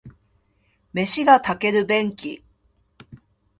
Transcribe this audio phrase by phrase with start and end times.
[0.95, 2.43] 飯が炊ける便器